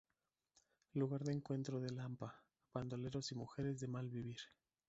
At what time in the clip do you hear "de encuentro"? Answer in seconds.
1.23-1.79